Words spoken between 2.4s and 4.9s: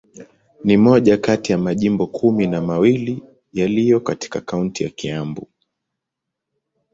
na mawili yaliyo katika kaunti ya